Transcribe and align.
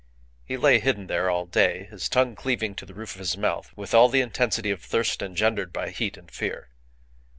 He 0.43 0.57
lay 0.57 0.79
hidden 0.79 1.05
there 1.05 1.29
all 1.29 1.45
day, 1.45 1.83
his 1.91 2.09
tongue 2.09 2.33
cleaving 2.35 2.73
to 2.73 2.87
the 2.87 2.93
roof 2.95 3.13
of 3.13 3.19
his 3.19 3.37
mouth 3.37 3.71
with 3.75 3.93
all 3.93 4.09
the 4.09 4.19
intensity 4.21 4.71
of 4.71 4.81
thirst 4.81 5.21
engendered 5.21 5.71
by 5.71 5.91
heat 5.91 6.17
and 6.17 6.31
fear. 6.31 6.69